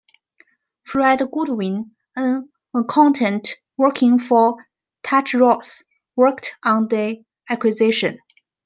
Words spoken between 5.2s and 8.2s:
Ross, worked on the acquisition.